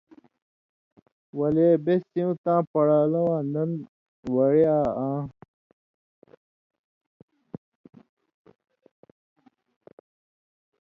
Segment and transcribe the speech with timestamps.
[1.37, 3.71] ولے بے سېوں تاں پڑان٘لہ واں دن
[4.33, 5.21] وڑیا آں